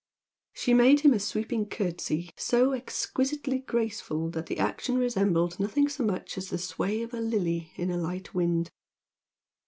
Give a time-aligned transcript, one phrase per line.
[0.53, 6.03] She made him a sweeping curtsy so exquisitely graceful that the action resembled nothing so
[6.03, 8.71] much as the sway of a lily in a light wind.